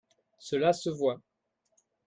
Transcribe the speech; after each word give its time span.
Cela 0.39 0.73
se 0.73 0.89
voit 0.89 1.21